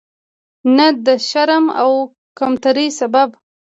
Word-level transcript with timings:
نه 0.77 0.87
د 1.05 1.07
شرم 1.27 1.65
او 1.81 1.91
کمترۍ 2.39 2.87
سبب. 2.99 3.29